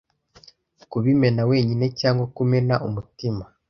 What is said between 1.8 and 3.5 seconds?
cyangwa kumena umutima